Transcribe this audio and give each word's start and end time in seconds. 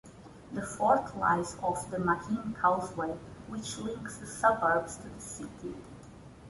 The 0.51 0.63
fort 0.63 1.15
lies 1.15 1.55
off 1.61 1.91
the 1.91 1.99
Mahim 1.99 2.55
Causeway 2.59 3.11
which 3.49 3.77
links 3.77 4.17
the 4.17 4.25
suburbs 4.25 4.95
to 4.97 5.07
the 5.09 5.21
city. 5.21 5.75